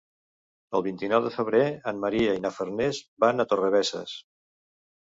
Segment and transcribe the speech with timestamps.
[0.79, 1.61] El vint-i-nou de febrer
[1.93, 4.21] en Maria i na Farners van a Torrebesses.